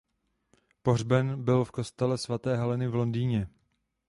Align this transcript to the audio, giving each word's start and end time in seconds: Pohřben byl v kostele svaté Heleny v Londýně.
Pohřben 0.81 1.43
byl 1.43 1.65
v 1.65 1.71
kostele 1.71 2.17
svaté 2.17 2.57
Heleny 2.57 2.87
v 2.87 2.95
Londýně. 2.95 3.47